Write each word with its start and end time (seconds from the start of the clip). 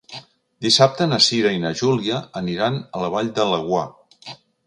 Dissabte 0.65 1.05
na 1.09 1.19
Cira 1.25 1.51
i 1.57 1.59
na 1.65 1.73
Júlia 1.83 2.21
aniran 2.43 2.81
a 3.01 3.05
la 3.05 3.13
Vall 3.17 3.31
de 3.39 3.49
Laguar. 3.53 3.87